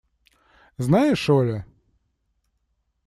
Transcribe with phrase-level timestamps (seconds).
[0.79, 1.63] Знаешь, Оля!